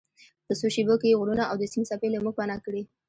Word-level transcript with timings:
په 0.45 0.53
څو 0.59 0.67
شیبو 0.75 0.95
کې 1.01 1.07
یې 1.09 1.17
غرونه 1.19 1.43
او 1.47 1.55
د 1.59 1.63
سیند 1.71 1.87
څپې 1.89 2.07
له 2.11 2.19
موږ 2.23 2.33
پناه 2.37 2.59
کړې. 2.65 2.81